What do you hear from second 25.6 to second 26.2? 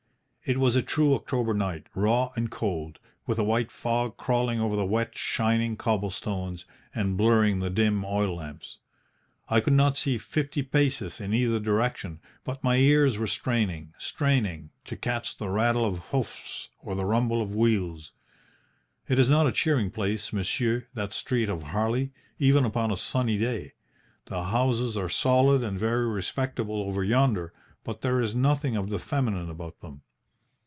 and very